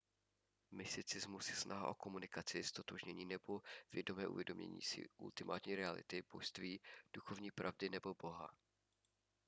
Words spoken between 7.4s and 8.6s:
pravdy nebo boha